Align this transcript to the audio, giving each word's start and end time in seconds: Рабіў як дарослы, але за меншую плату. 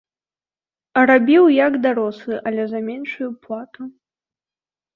Рабіў 1.11 1.45
як 1.67 1.77
дарослы, 1.85 2.33
але 2.51 2.63
за 2.73 2.79
меншую 2.89 3.29
плату. 3.47 3.81